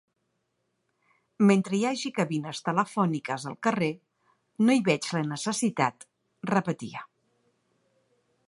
[1.49, 3.91] Mentre hi hagi cabines telefòniques al carrer,
[4.65, 6.11] no hi veig la necessitat,
[6.55, 7.09] repetia.